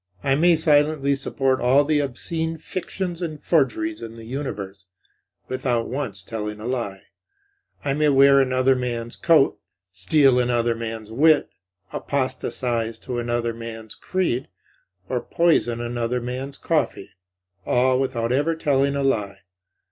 [0.23, 4.87] I may silently support all the obscene fictions and forgeries in the universe,
[5.47, 7.03] without once telling a lie.
[7.85, 9.59] I may wear another man's coat,
[9.91, 11.49] steal another man's wit,
[11.93, 14.47] apostatize to another man's creed,
[15.07, 17.11] or poison another man's coffee,
[17.63, 19.41] all without ever telling a lie.